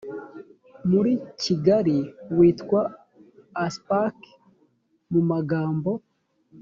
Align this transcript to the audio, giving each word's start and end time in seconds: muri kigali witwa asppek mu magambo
muri 0.89 1.11
kigali 1.41 1.97
witwa 2.37 2.81
asppek 3.65 4.17
mu 5.11 5.21
magambo 5.31 5.91